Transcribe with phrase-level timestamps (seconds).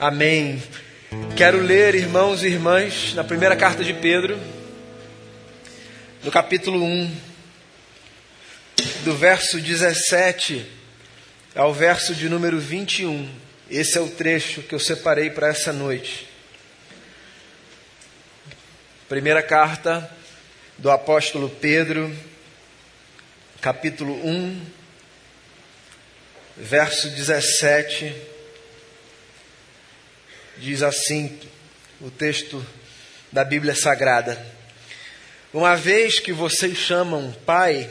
[0.00, 0.62] Amém.
[1.36, 4.38] Quero ler, irmãos e irmãs, na primeira carta de Pedro,
[6.22, 7.16] no capítulo 1,
[9.02, 10.64] do verso 17
[11.52, 13.28] ao verso de número 21.
[13.68, 16.28] Esse é o trecho que eu separei para essa noite.
[19.08, 20.08] Primeira carta
[20.78, 22.16] do apóstolo Pedro,
[23.60, 24.62] capítulo 1,
[26.56, 28.37] verso 17
[30.60, 31.38] Diz assim
[32.00, 32.66] o texto
[33.30, 34.44] da Bíblia Sagrada:
[35.54, 37.88] Uma vez que vocês chamam Pai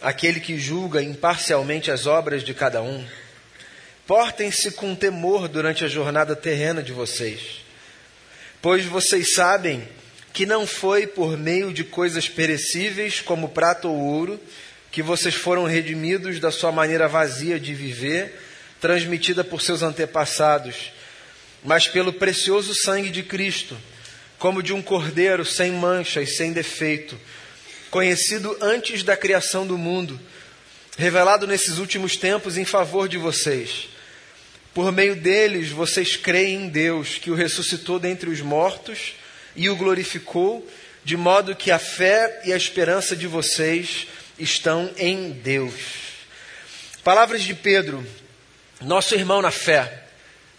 [0.00, 3.04] aquele que julga imparcialmente as obras de cada um,
[4.06, 7.62] portem-se com temor durante a jornada terrena de vocês,
[8.62, 9.86] pois vocês sabem
[10.32, 14.40] que não foi por meio de coisas perecíveis como prata ou ouro
[14.90, 18.40] que vocês foram redimidos da sua maneira vazia de viver,
[18.80, 20.95] transmitida por seus antepassados
[21.66, 23.76] mas pelo precioso sangue de Cristo,
[24.38, 27.18] como de um cordeiro sem mancha e sem defeito,
[27.90, 30.18] conhecido antes da criação do mundo,
[30.96, 33.88] revelado nesses últimos tempos em favor de vocês.
[34.72, 39.14] Por meio deles, vocês creem em Deus, que o ressuscitou dentre os mortos
[39.56, 40.66] e o glorificou,
[41.02, 44.06] de modo que a fé e a esperança de vocês
[44.38, 45.74] estão em Deus.
[47.02, 48.06] Palavras de Pedro,
[48.80, 50.05] nosso irmão na fé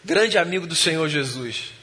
[0.08, 1.74] grande amigo do Senhor Jesus.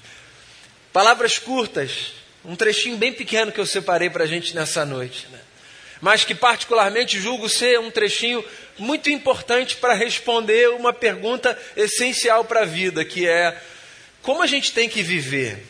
[0.95, 5.39] Palavras curtas, um trechinho bem pequeno que eu separei para a gente nessa noite, né?
[6.01, 8.43] mas que particularmente julgo ser um trechinho
[8.79, 13.61] muito importante para responder uma pergunta essencial para a vida, que é
[14.23, 15.63] como a gente tem que viver?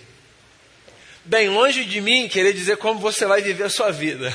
[1.25, 4.33] Bem, longe de mim querer dizer como você vai viver a sua vida.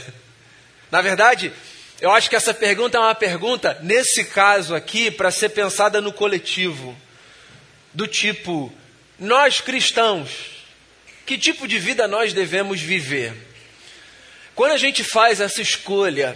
[0.92, 1.54] Na verdade,
[2.02, 6.12] eu acho que essa pergunta é uma pergunta, nesse caso aqui, para ser pensada no
[6.12, 6.98] coletivo
[7.94, 8.72] do tipo:
[9.20, 10.30] nós cristãos,
[11.26, 13.34] que tipo de vida nós devemos viver?
[14.56, 16.36] Quando a gente faz essa escolha,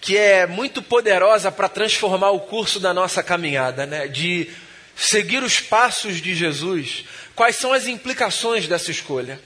[0.00, 4.08] que é muito poderosa para transformar o curso da nossa caminhada, né?
[4.08, 4.48] de
[4.96, 7.04] seguir os passos de Jesus,
[7.34, 9.40] quais são as implicações dessa escolha?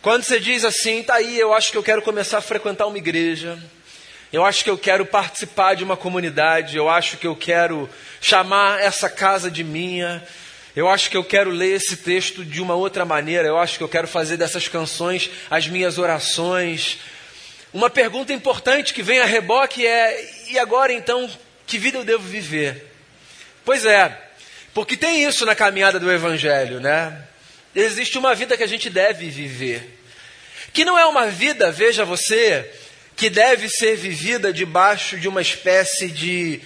[0.00, 2.98] Quando você diz assim, tá aí, eu acho que eu quero começar a frequentar uma
[2.98, 3.58] igreja,
[4.32, 7.88] eu acho que eu quero participar de uma comunidade, eu acho que eu quero
[8.20, 10.22] chamar essa casa de minha,
[10.76, 13.46] eu acho que eu quero ler esse texto de uma outra maneira.
[13.46, 16.98] Eu acho que eu quero fazer dessas canções as minhas orações.
[17.72, 21.30] Uma pergunta importante que vem a reboque é: e agora então,
[21.66, 22.90] que vida eu devo viver?
[23.64, 24.20] Pois é,
[24.72, 27.24] porque tem isso na caminhada do Evangelho, né?
[27.74, 30.00] Existe uma vida que a gente deve viver.
[30.72, 32.68] Que não é uma vida, veja você,
[33.16, 36.60] que deve ser vivida debaixo de uma espécie de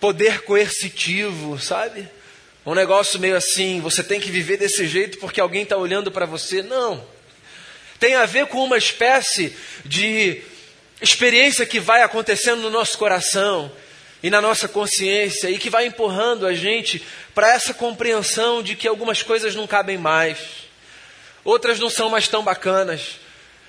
[0.00, 2.08] poder coercitivo, sabe?
[2.68, 6.26] Um negócio meio assim, você tem que viver desse jeito porque alguém está olhando para
[6.26, 6.62] você.
[6.62, 7.02] Não.
[7.98, 9.56] Tem a ver com uma espécie
[9.86, 10.42] de
[11.00, 13.72] experiência que vai acontecendo no nosso coração
[14.22, 17.02] e na nossa consciência e que vai empurrando a gente
[17.34, 20.38] para essa compreensão de que algumas coisas não cabem mais,
[21.42, 23.18] outras não são mais tão bacanas,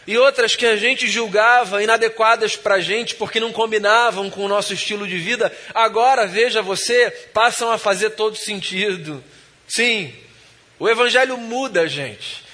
[0.07, 4.47] e outras que a gente julgava inadequadas para a gente porque não combinavam com o
[4.47, 9.23] nosso estilo de vida, agora, veja você, passam a fazer todo sentido.
[9.67, 10.13] Sim,
[10.79, 12.49] o Evangelho muda a gente.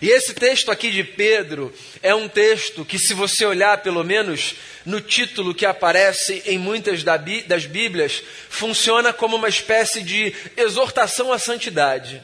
[0.00, 4.54] E esse texto aqui de Pedro é um texto que, se você olhar pelo menos
[4.84, 11.38] no título que aparece em muitas das Bíblias, funciona como uma espécie de exortação à
[11.38, 12.22] santidade.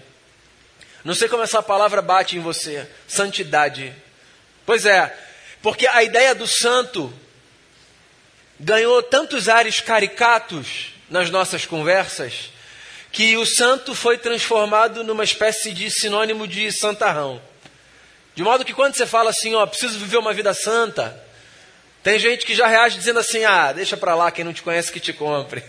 [1.04, 3.92] Não sei como essa palavra bate em você, santidade.
[4.64, 5.16] Pois é,
[5.60, 7.12] porque a ideia do santo
[8.58, 12.50] ganhou tantos ares caricatos nas nossas conversas
[13.10, 17.40] que o santo foi transformado numa espécie de sinônimo de santarrão.
[18.34, 21.22] De modo que quando você fala assim, ó, preciso viver uma vida santa,
[22.02, 24.90] tem gente que já reage dizendo assim, ah, deixa para lá quem não te conhece
[24.90, 25.62] que te compre.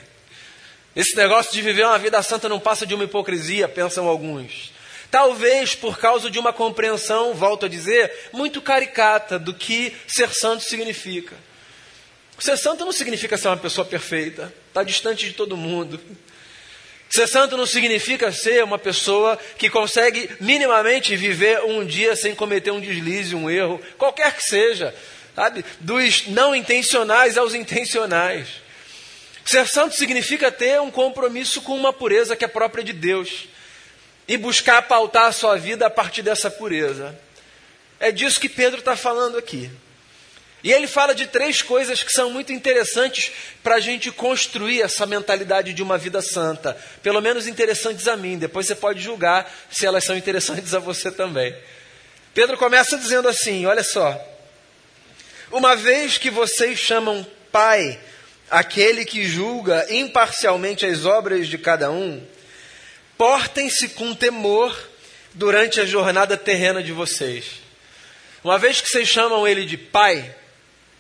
[0.96, 4.72] Esse negócio de viver uma vida santa não passa de uma hipocrisia, pensam alguns.
[5.14, 10.64] Talvez por causa de uma compreensão, volto a dizer, muito caricata do que ser santo
[10.64, 11.36] significa.
[12.40, 16.02] Ser santo não significa ser uma pessoa perfeita, está distante de todo mundo.
[17.12, 22.72] Ser santo não significa ser uma pessoa que consegue minimamente viver um dia sem cometer
[22.72, 24.96] um deslize, um erro, qualquer que seja,
[25.36, 25.64] sabe?
[25.80, 28.48] Dos não intencionais aos intencionais.
[29.46, 33.54] Ser santo significa ter um compromisso com uma pureza que é própria de Deus
[34.28, 37.18] e buscar pautar a sua vida a partir dessa pureza.
[38.00, 39.70] É disso que Pedro está falando aqui.
[40.64, 43.32] E ele fala de três coisas que são muito interessantes
[43.62, 46.78] para a gente construir essa mentalidade de uma vida santa.
[47.02, 48.38] Pelo menos interessantes a mim.
[48.38, 51.54] Depois você pode julgar se elas são interessantes a você também.
[52.34, 54.18] Pedro começa dizendo assim: olha só.
[55.52, 58.00] Uma vez que vocês chamam Pai
[58.50, 62.24] aquele que julga imparcialmente as obras de cada um,
[63.24, 64.78] portem-se com temor
[65.34, 67.62] durante a jornada terrena de vocês.
[68.44, 70.36] Uma vez que vocês chamam ele de Pai,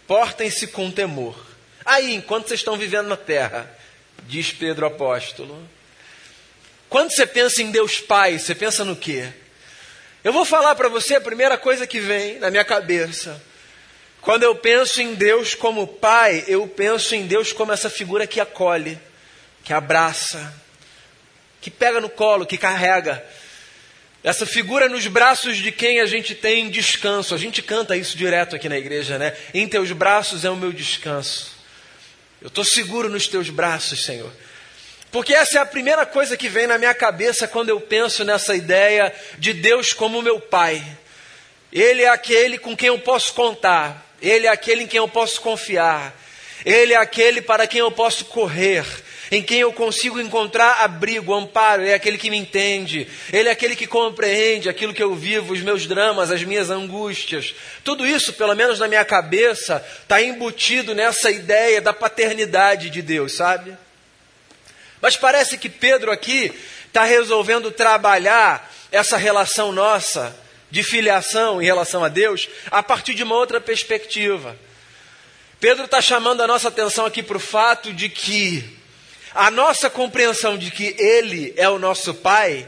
[0.07, 1.35] portem-se com temor.
[1.83, 3.69] Aí, enquanto vocês estão vivendo na terra,
[4.25, 5.67] diz Pedro apóstolo.
[6.87, 9.27] Quando você pensa em Deus Pai, você pensa no quê?
[10.23, 13.43] Eu vou falar para você a primeira coisa que vem na minha cabeça.
[14.21, 18.39] Quando eu penso em Deus como Pai, eu penso em Deus como essa figura que
[18.39, 18.97] acolhe,
[19.61, 20.62] que abraça,
[21.63, 23.25] que pega no colo, que carrega.
[24.21, 27.33] Essa figura nos braços de quem a gente tem descanso.
[27.33, 29.33] A gente canta isso direto aqui na igreja, né?
[29.53, 31.53] Em teus braços é o meu descanso.
[32.41, 34.29] Eu estou seguro nos teus braços, Senhor.
[35.09, 38.53] Porque essa é a primeira coisa que vem na minha cabeça quando eu penso nessa
[38.53, 40.83] ideia de Deus como meu Pai.
[41.71, 45.39] Ele é aquele com quem eu posso contar, Ele é aquele em quem eu posso
[45.39, 46.13] confiar,
[46.65, 48.85] Ele é aquele para quem eu posso correr,
[49.35, 53.75] em quem eu consigo encontrar abrigo, amparo, é aquele que me entende, ele é aquele
[53.75, 57.55] que compreende aquilo que eu vivo, os meus dramas, as minhas angústias.
[57.83, 63.33] Tudo isso, pelo menos na minha cabeça, está embutido nessa ideia da paternidade de Deus,
[63.33, 63.75] sabe?
[65.01, 66.53] Mas parece que Pedro aqui
[66.85, 70.37] está resolvendo trabalhar essa relação nossa
[70.69, 74.55] de filiação em relação a Deus a partir de uma outra perspectiva.
[75.59, 78.82] Pedro está chamando a nossa atenção aqui para o fato de que
[79.33, 82.67] a nossa compreensão de que Ele é o nosso Pai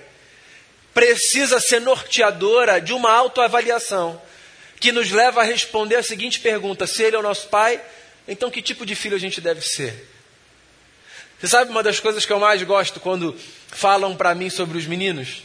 [0.93, 4.21] precisa ser norteadora de uma autoavaliação
[4.79, 7.81] que nos leva a responder a seguinte pergunta: se Ele é o nosso Pai,
[8.27, 10.09] então que tipo de filho a gente deve ser?
[11.39, 14.85] Você sabe uma das coisas que eu mais gosto quando falam para mim sobre os
[14.85, 15.43] meninos?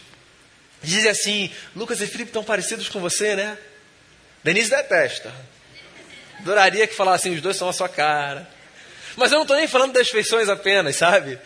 [0.82, 3.58] Dizem assim: Lucas e Felipe estão parecidos com você, né?
[4.42, 5.34] Denise detesta.
[6.38, 8.48] Adoraria que falassem: os dois são a sua cara.
[9.16, 11.38] Mas eu não estou nem falando das feições apenas, sabe?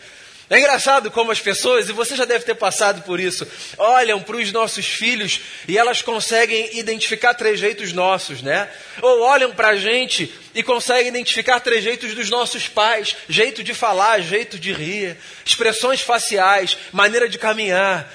[0.47, 3.47] É engraçado como as pessoas, e você já deve ter passado por isso,
[3.79, 8.69] olham para os nossos filhos e elas conseguem identificar trejeitos nossos, né?
[9.01, 14.21] Ou olham para a gente e conseguem identificar trejeitos dos nossos pais, jeito de falar,
[14.21, 18.07] jeito de rir, expressões faciais, maneira de caminhar.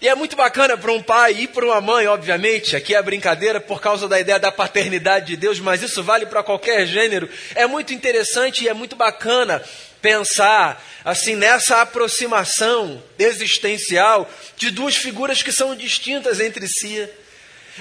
[0.00, 3.60] E é muito bacana para um pai e para uma mãe, obviamente, aqui é brincadeira
[3.60, 7.28] por causa da ideia da paternidade de Deus, mas isso vale para qualquer gênero.
[7.56, 9.60] É muito interessante e é muito bacana
[10.00, 17.08] pensar assim nessa aproximação existencial de duas figuras que são distintas entre si,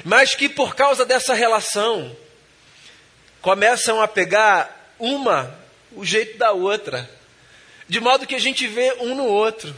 [0.04, 2.18] mas que por causa dessa relação
[3.42, 5.56] começam a pegar uma
[5.92, 7.08] o jeito da outra,
[7.88, 9.76] de modo que a gente vê um no outro.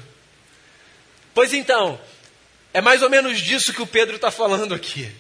[1.34, 2.00] Pois então,
[2.74, 5.12] é mais ou menos disso que o Pedro está falando aqui.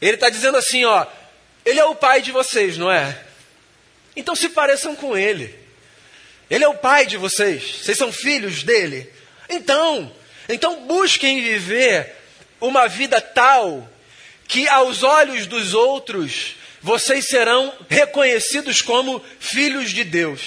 [0.00, 1.06] Ele está dizendo assim: ó,
[1.64, 3.18] ele é o pai de vocês, não é?
[4.16, 5.54] Então se pareçam com ele.
[6.50, 7.80] Ele é o pai de vocês.
[7.82, 9.10] Vocês são filhos dele.
[9.48, 10.14] Então,
[10.48, 12.14] então busquem viver
[12.60, 13.88] uma vida tal
[14.46, 20.42] que aos olhos dos outros vocês serão reconhecidos como filhos de Deus.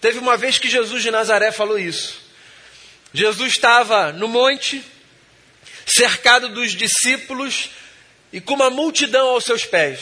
[0.00, 2.27] Teve uma vez que Jesus de Nazaré falou isso.
[3.12, 4.82] Jesus estava no monte,
[5.86, 7.70] cercado dos discípulos
[8.32, 10.00] e com uma multidão aos seus pés.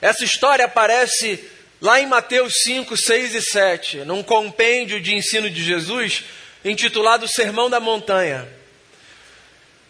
[0.00, 1.42] Essa história aparece
[1.80, 6.24] lá em Mateus 5, 6 e 7, num compêndio de ensino de Jesus
[6.64, 8.48] intitulado Sermão da Montanha.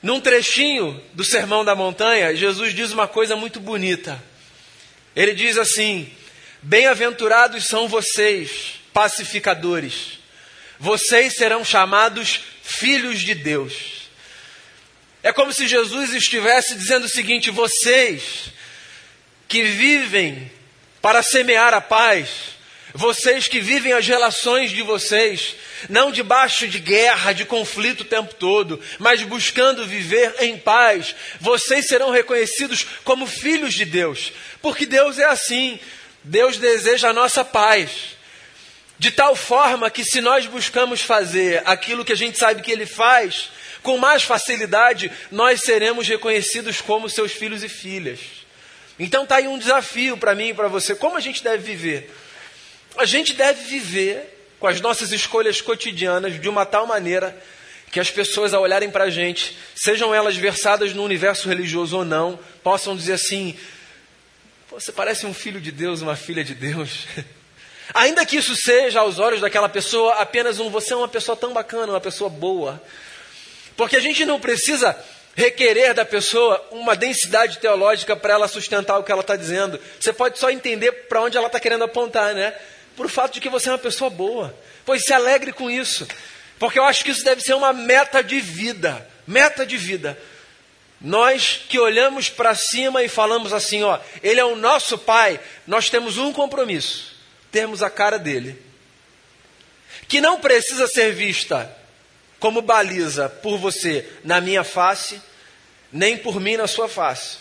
[0.02, 4.22] Num trechinho do Sermão da Montanha, Jesus diz uma coisa muito bonita.
[5.14, 6.10] Ele diz assim:
[6.62, 10.17] Bem-aventurados são vocês, pacificadores
[10.78, 13.98] vocês serão chamados filhos de Deus.
[15.22, 18.52] É como se Jesus estivesse dizendo o seguinte: vocês
[19.48, 20.50] que vivem
[21.00, 22.28] para semear a paz,
[22.94, 25.56] vocês que vivem as relações de vocês,
[25.88, 31.86] não debaixo de guerra, de conflito o tempo todo, mas buscando viver em paz, vocês
[31.86, 34.32] serão reconhecidos como filhos de Deus,
[34.62, 35.78] porque Deus é assim,
[36.22, 38.17] Deus deseja a nossa paz.
[38.98, 42.86] De tal forma que, se nós buscamos fazer aquilo que a gente sabe que Ele
[42.86, 43.50] faz,
[43.82, 48.18] com mais facilidade, nós seremos reconhecidos como seus filhos e filhas.
[48.98, 50.94] Então está aí um desafio para mim e para você.
[50.94, 52.12] Como a gente deve viver?
[52.96, 57.40] A gente deve viver com as nossas escolhas cotidianas de uma tal maneira
[57.92, 62.04] que as pessoas, ao olharem para a gente, sejam elas versadas no universo religioso ou
[62.04, 63.56] não, possam dizer assim:
[64.68, 67.06] você parece um filho de Deus, uma filha de Deus.
[67.94, 71.52] Ainda que isso seja, aos olhos daquela pessoa, apenas um você é uma pessoa tão
[71.52, 72.82] bacana, uma pessoa boa.
[73.76, 74.96] Porque a gente não precisa
[75.34, 79.80] requerer da pessoa uma densidade teológica para ela sustentar o que ela está dizendo.
[79.98, 82.54] Você pode só entender para onde ela está querendo apontar, né?
[82.96, 84.54] Por fato de que você é uma pessoa boa.
[84.84, 86.06] Pois se alegre com isso.
[86.58, 89.06] Porque eu acho que isso deve ser uma meta de vida.
[89.26, 90.18] Meta de vida.
[91.00, 95.88] Nós que olhamos para cima e falamos assim, ó, ele é o nosso pai, nós
[95.88, 97.17] temos um compromisso
[97.50, 98.60] termos a cara dele,
[100.06, 101.74] que não precisa ser vista
[102.38, 105.20] como baliza por você na minha face,
[105.92, 107.38] nem por mim na sua face.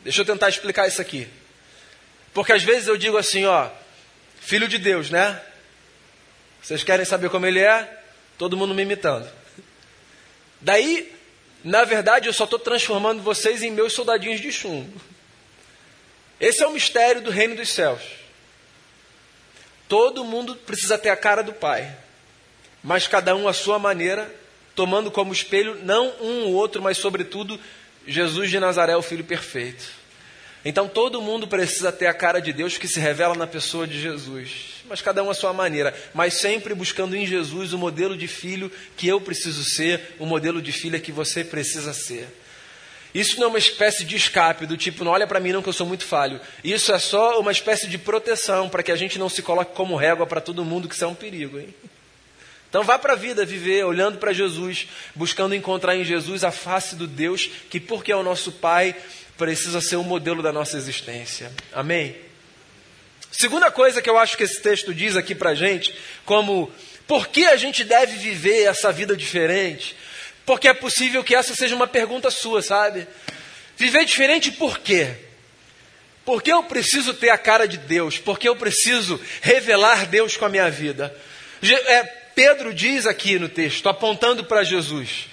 [0.00, 1.28] Deixa eu tentar explicar isso aqui.
[2.34, 3.70] Porque às vezes eu digo assim, ó,
[4.40, 5.40] filho de Deus, né?
[6.62, 8.00] Vocês querem saber como ele é?
[8.36, 9.28] Todo mundo me imitando.
[10.60, 11.12] Daí,
[11.62, 15.00] na verdade, eu só estou transformando vocês em meus soldadinhos de chumbo.
[16.40, 18.02] Esse é o mistério do reino dos céus.
[19.88, 21.94] Todo mundo precisa ter a cara do Pai,
[22.82, 24.32] mas cada um à sua maneira,
[24.74, 27.58] tomando como espelho não um ou outro, mas sobretudo
[28.06, 30.02] Jesus de Nazaré, o Filho perfeito.
[30.64, 34.00] Então todo mundo precisa ter a cara de Deus que se revela na pessoa de
[34.00, 38.28] Jesus, mas cada um à sua maneira, mas sempre buscando em Jesus o modelo de
[38.28, 42.28] filho que eu preciso ser, o modelo de filha que você precisa ser.
[43.14, 45.68] Isso não é uma espécie de escape, do tipo, não olha para mim não que
[45.68, 46.40] eu sou muito falho.
[46.64, 49.96] Isso é só uma espécie de proteção, para que a gente não se coloque como
[49.96, 51.58] régua para todo mundo, que isso é um perigo.
[51.58, 51.74] Hein?
[52.70, 56.96] Então vá para a vida viver olhando para Jesus, buscando encontrar em Jesus a face
[56.96, 58.96] do Deus que, porque é o nosso Pai,
[59.36, 61.52] precisa ser o modelo da nossa existência.
[61.74, 62.16] Amém?
[63.30, 66.72] Segunda coisa que eu acho que esse texto diz aqui para gente, como
[67.06, 69.94] por que a gente deve viver essa vida diferente?
[70.44, 73.06] Porque é possível que essa seja uma pergunta sua, sabe?
[73.76, 75.14] Viver diferente por quê?
[76.24, 80.48] Porque eu preciso ter a cara de Deus, porque eu preciso revelar Deus com a
[80.48, 81.14] minha vida.
[81.86, 82.02] É,
[82.34, 85.26] Pedro diz aqui no texto, apontando para Jesus.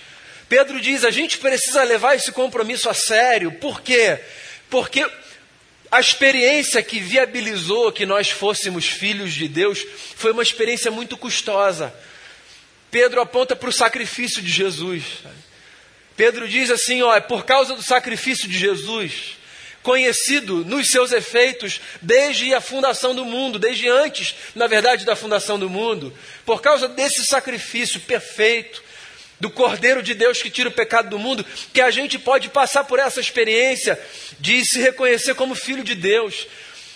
[0.48, 3.52] Pedro diz: a gente precisa levar esse compromisso a sério.
[3.52, 4.20] Por quê?
[4.70, 5.06] Porque
[5.92, 9.86] a experiência que viabilizou que nós fôssemos filhos de Deus
[10.16, 11.94] foi uma experiência muito custosa.
[12.92, 15.04] Pedro aponta para o sacrifício de Jesus.
[16.16, 19.38] Pedro diz assim: ó, é por causa do sacrifício de Jesus,
[19.82, 25.58] conhecido nos seus efeitos desde a fundação do mundo, desde antes, na verdade, da fundação
[25.58, 26.14] do mundo,
[26.46, 28.84] por causa desse sacrifício perfeito,
[29.40, 32.84] do Cordeiro de Deus que tira o pecado do mundo, que a gente pode passar
[32.84, 33.98] por essa experiência
[34.40, 36.48] de se reconhecer como filho de Deus.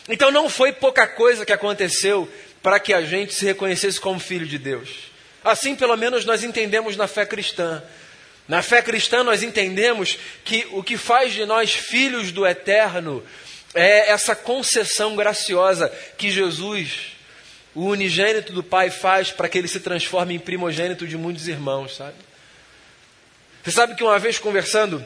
[0.09, 2.29] Então não foi pouca coisa que aconteceu
[2.62, 5.12] para que a gente se reconhecesse como filho de Deus.
[5.43, 7.83] Assim, pelo menos, nós entendemos na fé cristã.
[8.47, 13.23] Na fé cristã, nós entendemos que o que faz de nós filhos do eterno
[13.73, 17.13] é essa concessão graciosa que Jesus,
[17.73, 21.95] o unigênito do Pai, faz para que ele se transforme em primogênito de muitos irmãos,
[21.95, 22.15] sabe?
[23.63, 25.03] Você sabe que uma vez conversando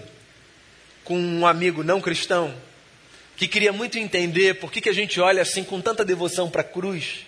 [1.03, 2.53] com um amigo não cristão,
[3.38, 6.62] que queria muito entender por que, que a gente olha assim com tanta devoção para
[6.62, 7.26] a cruz,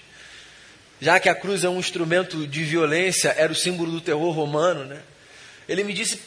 [1.02, 4.84] já que a cruz é um instrumento de violência, era o símbolo do terror romano,
[4.86, 5.02] né?
[5.68, 6.20] Ele me disse: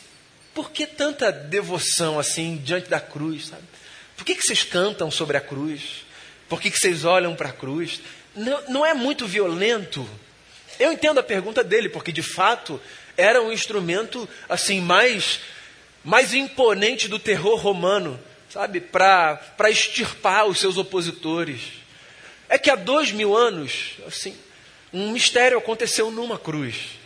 [0.54, 3.62] por que tanta devoção assim diante da cruz, sabe?
[4.16, 6.04] Por que, que vocês cantam sobre a cruz?
[6.48, 8.00] Por que, que vocês olham para a cruz?
[8.36, 10.08] Não, não é muito violento?
[10.78, 12.80] Eu entendo a pergunta dele, porque de fato
[13.16, 15.40] era um instrumento assim mais,
[16.04, 18.80] mais imponente do terror romano, sabe?
[18.80, 21.60] Para extirpar os seus opositores.
[22.48, 24.36] É que há dois mil anos, assim,
[24.92, 26.98] um mistério aconteceu numa cruz.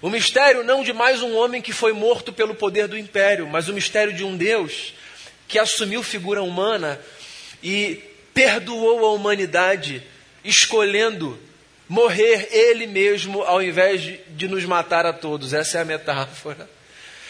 [0.00, 3.68] O mistério não de mais um homem que foi morto pelo poder do império, mas
[3.68, 4.94] o mistério de um Deus
[5.48, 7.00] que assumiu figura humana
[7.62, 8.00] e
[8.32, 10.02] perdoou a humanidade,
[10.44, 11.38] escolhendo
[11.88, 15.52] morrer ele mesmo ao invés de, de nos matar a todos.
[15.52, 16.70] Essa é a metáfora.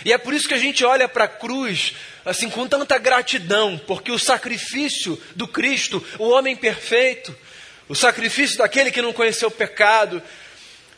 [0.04, 3.80] E é por isso que a gente olha para a cruz assim com tanta gratidão,
[3.86, 7.34] porque o sacrifício do Cristo, o homem perfeito,
[7.88, 10.22] o sacrifício daquele que não conheceu o pecado,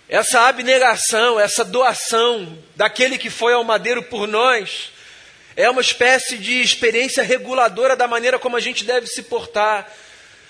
[0.09, 4.91] essa abnegação, essa doação daquele que foi ao madeiro por nós,
[5.57, 9.89] é uma espécie de experiência reguladora da maneira como a gente deve se portar.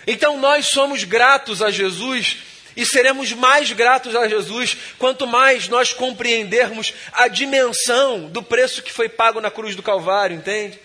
[0.07, 2.39] Então nós somos gratos a Jesus
[2.75, 8.93] e seremos mais gratos a Jesus quanto mais nós compreendermos a dimensão do preço que
[8.93, 10.79] foi pago na cruz do Calvário, entende?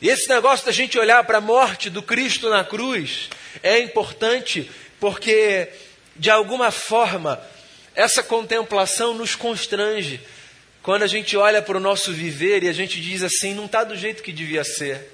[0.00, 3.28] E esse negócio da gente olhar para a morte do Cristo na cruz
[3.62, 5.68] é importante porque,
[6.16, 7.40] de alguma forma,
[7.94, 10.20] essa contemplação nos constrange.
[10.82, 13.84] Quando a gente olha para o nosso viver e a gente diz assim, não está
[13.84, 15.06] do jeito que devia ser.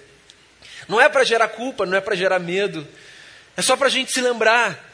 [0.89, 2.87] Não é para gerar culpa, não é para gerar medo.
[3.57, 4.93] É só para a gente se lembrar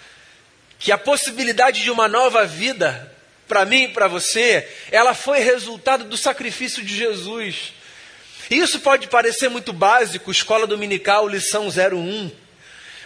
[0.78, 3.14] que a possibilidade de uma nova vida,
[3.46, 7.72] para mim e para você, ela foi resultado do sacrifício de Jesus.
[8.50, 12.30] Isso pode parecer muito básico, escola dominical, lição 01,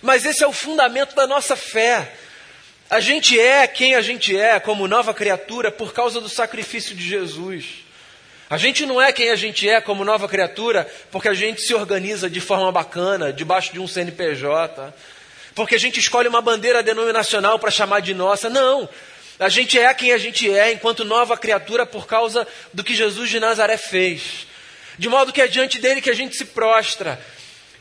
[0.04, 2.12] mas esse é o fundamento da nossa fé.
[2.90, 7.02] A gente é quem a gente é como nova criatura por causa do sacrifício de
[7.02, 7.86] Jesus.
[8.50, 11.74] A gente não é quem a gente é como nova criatura porque a gente se
[11.74, 14.94] organiza de forma bacana, debaixo de um CNPJ,
[15.54, 18.50] porque a gente escolhe uma bandeira denominacional para chamar de nossa.
[18.50, 18.86] Não.
[19.40, 23.30] A gente é quem a gente é enquanto nova criatura por causa do que Jesus
[23.30, 24.46] de Nazaré fez.
[24.98, 27.18] De modo que é diante dele que a gente se prostra.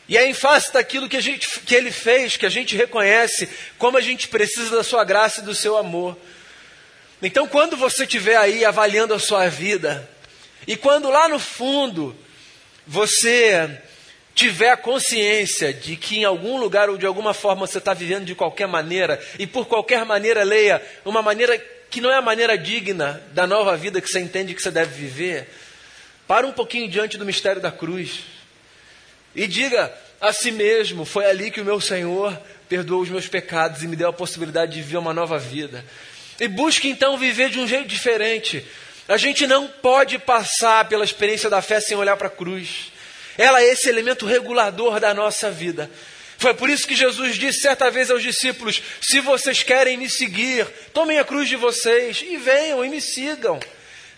[0.08, 3.48] E é em face daquilo que, a gente, que ele fez que a gente reconhece
[3.78, 6.18] como a gente precisa da sua graça e do seu amor.
[7.22, 10.10] Então, quando você estiver aí avaliando a sua vida,
[10.68, 12.16] e quando lá no fundo
[12.86, 13.80] você
[14.36, 18.26] tiver a consciência de que em algum lugar ou de alguma forma você está vivendo
[18.26, 21.58] de qualquer maneira, e por qualquer maneira leia uma maneira
[21.90, 24.94] que não é a maneira digna da nova vida que você entende que você deve
[24.94, 25.48] viver,
[26.28, 28.33] para um pouquinho diante do mistério da cruz
[29.36, 33.84] e diga a si mesmo: foi ali que o meu Senhor perdoou os meus pecados
[33.84, 35.84] e me deu a possibilidade de viver uma nova vida.
[36.40, 38.66] E busque então viver de um jeito diferente,
[39.08, 42.92] a gente não pode passar pela experiência da fé sem olhar para a cruz.
[43.38, 45.90] Ela é esse elemento regulador da nossa vida.
[46.38, 50.66] Foi por isso que Jesus disse certa vez aos discípulos: Se vocês querem me seguir,
[50.94, 53.60] tomem a cruz de vocês e venham e me sigam.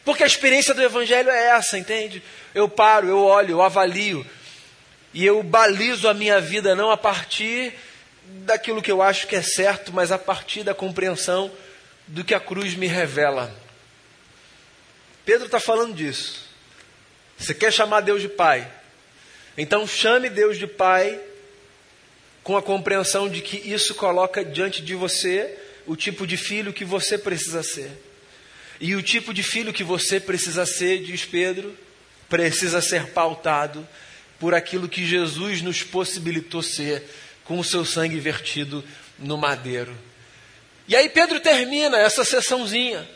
[0.03, 2.22] Porque a experiência do Evangelho é essa, entende?
[2.53, 4.25] Eu paro, eu olho, eu avalio
[5.15, 7.74] e eu balizo a minha vida não a partir
[8.43, 11.50] daquilo que eu acho que é certo, mas a partir da compreensão
[12.05, 13.55] do que a cruz me revela.
[15.24, 16.50] Pedro está falando disso.
[17.38, 18.69] Você quer chamar Deus de Pai?
[19.57, 21.17] Então chame Deus de Pai
[22.43, 25.57] com a compreensão de que isso coloca diante de você
[25.88, 27.89] o tipo de filho que você precisa ser.
[28.81, 31.74] E o tipo de filho que você precisa ser, diz Pedro,
[32.27, 33.87] precisa ser pautado
[34.39, 37.03] por aquilo que Jesus nos possibilitou ser
[37.43, 38.83] com o seu sangue vertido
[39.17, 39.95] no madeiro.
[40.87, 43.07] E aí Pedro termina essa sessãozinha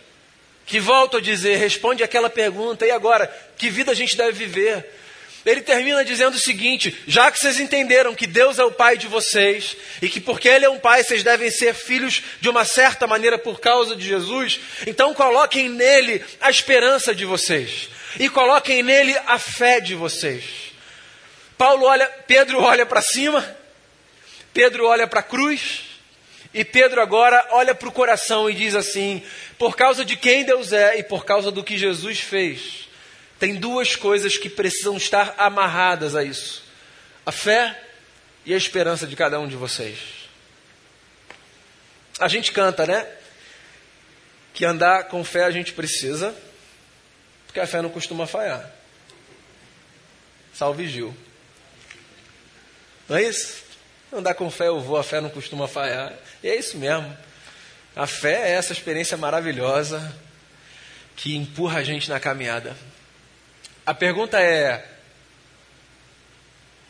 [0.65, 3.27] que volto a dizer, responde aquela pergunta, e agora,
[3.57, 4.85] que vida a gente deve viver?
[5.43, 9.07] Ele termina dizendo o seguinte: já que vocês entenderam que Deus é o Pai de
[9.07, 13.07] vocês, e que porque Ele é um Pai vocês devem ser filhos de uma certa
[13.07, 19.17] maneira por causa de Jesus, então coloquem nele a esperança de vocês, e coloquem nele
[19.25, 20.68] a fé de vocês.
[21.59, 23.45] Paulo olha, Pedro olha para cima,
[24.53, 25.81] Pedro olha para a cruz,
[26.53, 29.21] e Pedro agora olha para o coração e diz assim:
[29.57, 32.87] por causa de quem Deus é e por causa do que Jesus fez,
[33.37, 36.63] tem duas coisas que precisam estar amarradas a isso:
[37.25, 37.77] a fé
[38.45, 39.99] e a esperança de cada um de vocês.
[42.21, 43.05] A gente canta, né?
[44.53, 46.33] Que andar com fé a gente precisa,
[47.45, 48.73] porque a fé não costuma falhar.
[50.53, 51.13] Salve Gil.
[53.09, 53.63] Não é isso?
[54.13, 56.13] Andar com fé eu vou, a fé não costuma falhar.
[56.43, 57.17] E é isso mesmo.
[57.95, 60.15] A fé é essa experiência maravilhosa
[61.15, 62.77] que empurra a gente na caminhada.
[63.83, 64.87] A pergunta é: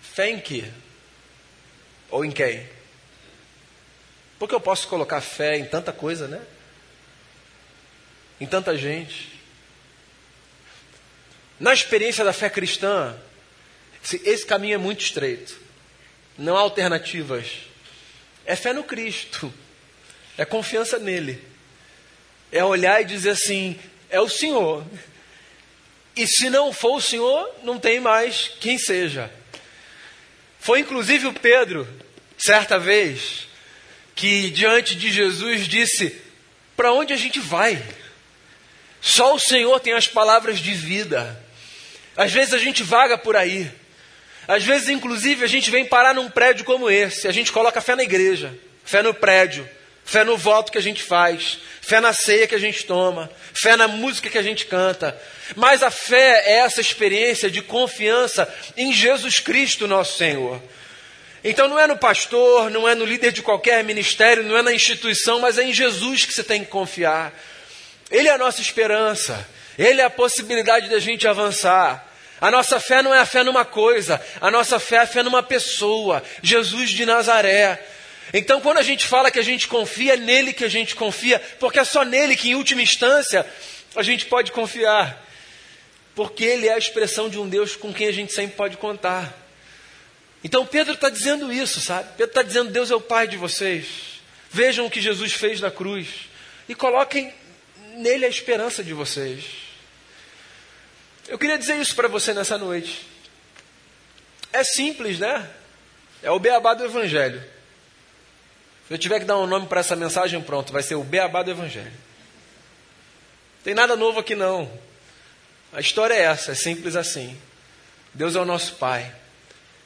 [0.01, 0.69] fé em que?
[2.09, 2.67] Ou em quem?
[4.37, 6.41] Porque eu posso colocar fé em tanta coisa, né?
[8.41, 9.39] Em tanta gente.
[11.59, 13.17] Na experiência da fé cristã,
[14.23, 15.68] esse caminho é muito estreito
[16.39, 17.47] não há alternativas.
[18.45, 19.53] É fé no Cristo,
[20.37, 21.43] é confiança nele,
[22.51, 23.77] é olhar e dizer assim:
[24.09, 24.83] é o Senhor.
[26.15, 29.31] E se não for o Senhor, não tem mais quem seja.
[30.59, 31.87] Foi inclusive o Pedro,
[32.37, 33.47] certa vez,
[34.15, 36.19] que diante de Jesus disse:
[36.75, 37.81] Para onde a gente vai?
[39.01, 41.41] Só o Senhor tem as palavras de vida.
[42.15, 43.71] Às vezes a gente vaga por aí.
[44.49, 47.95] Às vezes, inclusive, a gente vem parar num prédio como esse, a gente coloca fé
[47.95, 48.51] na igreja,
[48.83, 49.69] fé no prédio,
[50.03, 53.75] fé no voto que a gente faz, fé na ceia que a gente toma, fé
[53.75, 55.15] na música que a gente canta.
[55.55, 60.59] Mas a fé é essa experiência de confiança em Jesus Cristo, nosso Senhor.
[61.43, 64.73] Então não é no pastor, não é no líder de qualquer ministério, não é na
[64.73, 67.39] instituição, mas é em Jesus que você tem que confiar.
[68.09, 72.08] Ele é a nossa esperança, ele é a possibilidade da gente avançar.
[72.41, 75.23] A nossa fé não é a fé numa coisa, a nossa fé é a fé
[75.23, 77.85] numa pessoa, Jesus de Nazaré.
[78.33, 81.39] Então, quando a gente fala que a gente confia, é nele que a gente confia,
[81.59, 83.45] porque é só nele que, em última instância,
[83.95, 85.25] a gente pode confiar.
[86.15, 89.33] Porque ele é a expressão de um Deus com quem a gente sempre pode contar.
[90.43, 92.09] Então Pedro está dizendo isso, sabe?
[92.17, 93.85] Pedro está dizendo: Deus é o Pai de vocês.
[94.51, 96.07] Vejam o que Jesus fez na cruz
[96.67, 97.33] e coloquem
[97.95, 99.68] nele a esperança de vocês.
[101.29, 103.07] Eu queria dizer isso para você nessa noite.
[104.51, 105.47] É simples, né?
[106.23, 107.39] É o beabá do Evangelho.
[108.87, 111.43] Se eu tiver que dar um nome para essa mensagem, pronto, vai ser o beabá
[111.43, 111.93] do Evangelho.
[113.63, 114.71] Tem nada novo aqui não.
[115.71, 117.39] A história é essa, é simples assim.
[118.11, 119.13] Deus é o nosso Pai.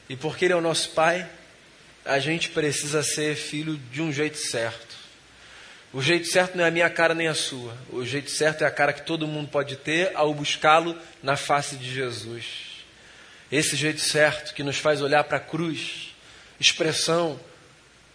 [0.08, 1.28] E porque Ele é o nosso Pai,
[2.06, 4.96] a gente precisa ser filho de um jeito certo.
[5.94, 7.72] O jeito certo não é a minha cara nem a sua.
[7.88, 11.76] O jeito certo é a cara que todo mundo pode ter ao buscá-lo na face
[11.76, 12.44] de Jesus.
[13.50, 16.12] Esse jeito certo que nos faz olhar para a cruz,
[16.58, 17.38] expressão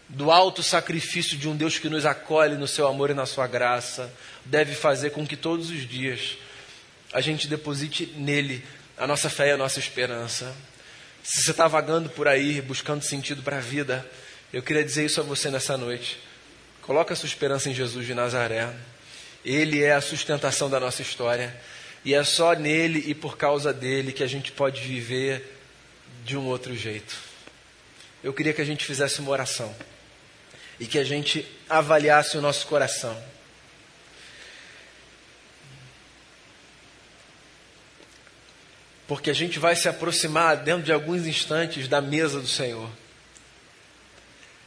[0.10, 3.48] do alto sacrifício de um Deus que nos acolhe no seu amor e na sua
[3.48, 4.12] graça,
[4.44, 6.38] deve fazer com que todos os dias
[7.14, 8.62] a gente deposite nele
[8.98, 10.54] a nossa fé e a nossa esperança.
[11.24, 14.06] Se você está vagando por aí, buscando sentido para a vida,
[14.52, 16.28] eu queria dizer isso a você nessa noite.
[16.90, 18.68] Coloca a sua esperança em Jesus de Nazaré.
[19.46, 21.56] Ele é a sustentação da nossa história.
[22.04, 25.56] E é só nele e por causa dele que a gente pode viver
[26.26, 27.16] de um outro jeito.
[28.24, 29.72] Eu queria que a gente fizesse uma oração
[30.80, 33.16] e que a gente avaliasse o nosso coração.
[39.08, 42.90] Porque a gente vai se aproximar dentro de alguns instantes da mesa do Senhor.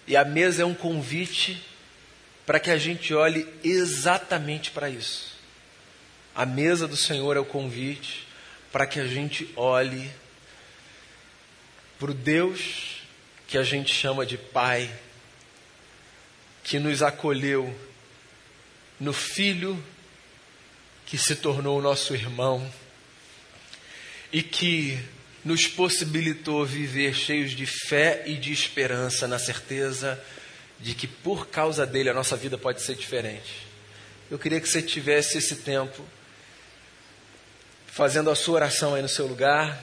[0.07, 1.72] E a mesa é um convite
[2.47, 5.33] para que a gente olhe exatamente para isso.
[6.35, 8.27] A mesa do Senhor é o convite
[8.71, 10.11] para que a gente olhe
[11.99, 13.03] para o Deus
[13.47, 14.91] que a gente chama de Pai
[16.65, 17.73] que nos acolheu
[18.99, 19.83] no Filho
[21.05, 22.73] que se tornou nosso irmão
[24.33, 24.99] e que
[25.45, 30.19] nos possibilitou viver cheios de fé e de esperança, na certeza
[30.83, 33.69] de que por causa dele a nossa vida pode ser diferente.
[34.29, 36.05] Eu queria que você tivesse esse tempo
[37.87, 39.81] fazendo a sua oração aí no seu lugar.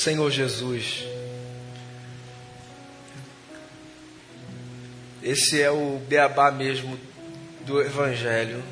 [0.00, 1.04] Senhor Jesus,
[5.22, 6.98] esse é o beabá mesmo
[7.66, 8.64] do Evangelho.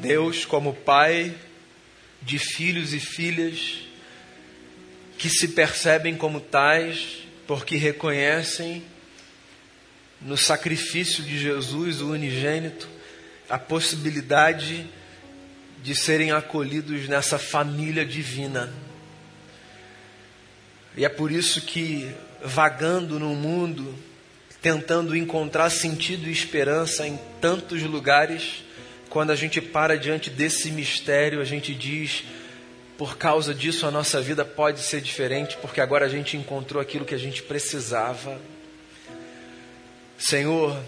[0.00, 1.34] Deus, como Pai
[2.22, 3.82] de filhos e filhas
[5.18, 8.82] que se percebem como tais, porque reconhecem
[10.22, 12.88] no sacrifício de Jesus, o unigênito,
[13.46, 14.86] a possibilidade
[15.82, 18.85] de serem acolhidos nessa família divina.
[20.96, 22.10] E é por isso que,
[22.42, 23.94] vagando no mundo,
[24.62, 28.64] tentando encontrar sentido e esperança em tantos lugares,
[29.10, 32.24] quando a gente para diante desse mistério, a gente diz:
[32.96, 37.04] por causa disso a nossa vida pode ser diferente, porque agora a gente encontrou aquilo
[37.04, 38.40] que a gente precisava.
[40.18, 40.78] Senhor,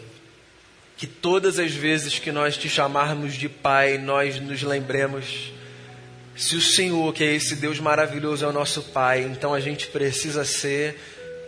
[0.97, 5.53] que todas as vezes que nós te chamarmos de Pai, nós nos lembremos
[6.39, 9.89] se o Senhor, que é esse Deus maravilhoso, é o nosso Pai, então a gente
[9.89, 10.97] precisa ser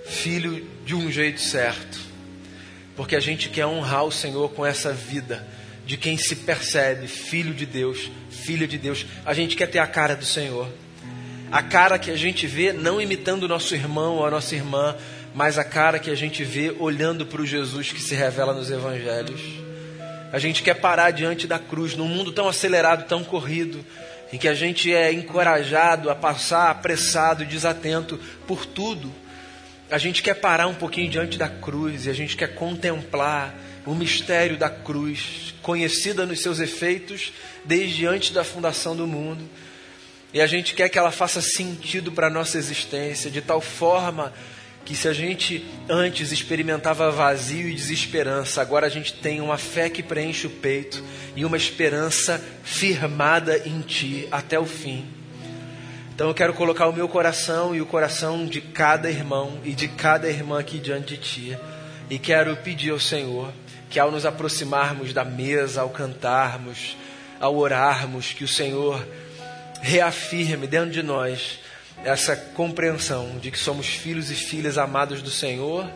[0.05, 1.97] filho de um jeito certo.
[2.97, 5.47] Porque a gente quer honrar o Senhor com essa vida
[5.87, 9.07] de quem se percebe filho de Deus, filha de Deus.
[9.25, 10.69] A gente quer ter a cara do Senhor.
[11.53, 14.97] A cara que a gente vê não imitando o nosso irmão ou a nossa irmã,
[15.33, 18.73] mas a cara que a gente vê olhando para o Jesus que se revela nos
[18.73, 19.41] evangelhos.
[20.33, 23.85] A gente quer parar diante da cruz, num mundo tão acelerado, tão corrido,
[24.33, 29.13] em que a gente é encorajado a passar apressado, desatento por tudo.
[29.91, 33.95] A gente quer parar um pouquinho diante da cruz e a gente quer contemplar o
[33.95, 37.33] mistério da cruz, conhecida nos seus efeitos
[37.65, 39.49] desde antes da fundação do mundo.
[40.33, 44.33] E a gente quer que ela faça sentido para a nossa existência, de tal forma
[44.85, 49.89] que se a gente antes experimentava vazio e desesperança, agora a gente tem uma fé
[49.89, 51.03] que preenche o peito
[51.37, 55.07] e uma esperança firmada em Ti até o fim.
[56.15, 59.89] Então eu quero colocar o meu coração e o coração de cada irmão e de
[59.89, 61.59] cada irmã aqui diante de Ti.
[62.11, 63.53] E quero pedir ao Senhor
[63.89, 66.97] que ao nos aproximarmos da mesa, ao cantarmos,
[67.41, 69.05] ao orarmos, que o Senhor
[69.81, 71.59] reafirme dentro de nós
[72.05, 75.91] essa compreensão de que somos filhos e filhas amados do Senhor,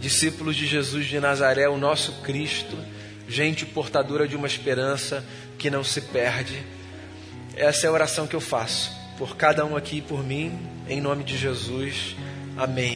[0.00, 2.76] discípulos de Jesus de Nazaré, o nosso Cristo,
[3.28, 5.24] gente portadora de uma esperança
[5.58, 6.62] que não se perde.
[7.56, 11.00] Essa é a oração que eu faço por cada um aqui e por mim, em
[11.00, 12.14] nome de Jesus.
[12.56, 12.94] Amém.